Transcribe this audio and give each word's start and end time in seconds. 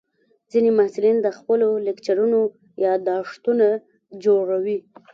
ځینې 0.51 0.69
محصلین 0.77 1.17
د 1.21 1.27
خپلو 1.37 1.67
لیکچرونو 1.87 2.39
یادښتونه 2.85 3.67
جوړوي. 4.23 4.77